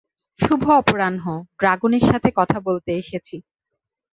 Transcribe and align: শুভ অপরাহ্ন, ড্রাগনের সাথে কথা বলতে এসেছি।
শুভ 0.39 0.63
অপরাহ্ন, 0.79 1.25
ড্রাগনের 1.59 2.03
সাথে 2.09 2.29
কথা 2.35 2.57
বলতে 2.59 2.91
এসেছি। 2.93 3.35